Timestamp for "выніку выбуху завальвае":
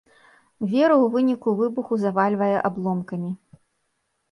1.15-2.51